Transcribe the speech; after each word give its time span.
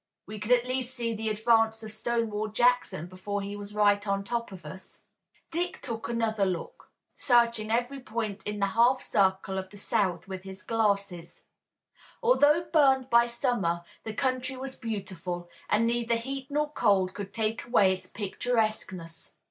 We 0.25 0.39
could 0.39 0.51
at 0.51 0.65
least 0.65 0.95
see 0.95 1.13
the 1.13 1.29
advance 1.29 1.83
of 1.83 1.91
Stonewall 1.91 2.47
Jackson 2.47 3.05
before 3.05 3.43
he 3.43 3.55
was 3.55 3.75
right 3.75 4.07
on 4.07 4.23
top 4.23 4.51
of 4.51 4.65
us." 4.65 5.03
Dick 5.51 5.79
took 5.79 6.09
another 6.09 6.43
long 6.43 6.59
look, 6.63 6.89
searching 7.15 7.69
every 7.69 7.99
point 7.99 8.41
in 8.47 8.59
the 8.59 8.65
half 8.73 9.03
circle 9.03 9.59
of 9.59 9.69
the 9.69 9.77
south 9.77 10.27
with 10.27 10.41
his 10.41 10.63
glasses. 10.63 11.43
Although 12.23 12.63
burned 12.73 13.11
by 13.11 13.27
summer 13.27 13.83
the 14.03 14.11
country 14.15 14.57
was 14.57 14.75
beautiful, 14.75 15.47
and 15.69 15.85
neither 15.85 16.15
heat 16.15 16.49
nor 16.49 16.71
cold 16.71 17.13
could 17.13 17.31
take 17.31 17.65
away 17.67 17.93
its 17.93 18.07
picturesqueness. 18.07 19.33